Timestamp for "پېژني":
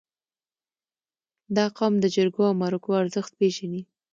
3.39-3.81